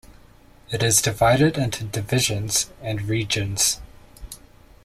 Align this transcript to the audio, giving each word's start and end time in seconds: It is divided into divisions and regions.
It 0.71 0.81
is 0.81 0.99
divided 0.99 1.59
into 1.59 1.83
divisions 1.83 2.71
and 2.81 3.03
regions. 3.03 3.79